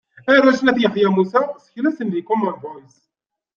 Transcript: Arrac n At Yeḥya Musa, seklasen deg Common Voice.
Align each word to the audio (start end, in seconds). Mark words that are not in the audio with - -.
Arrac 0.33 0.59
n 0.61 0.69
At 0.71 0.79
Yeḥya 0.81 1.09
Musa, 1.15 1.41
seklasen 1.65 2.07
deg 2.09 2.25
Common 2.27 2.55
Voice. 2.63 2.99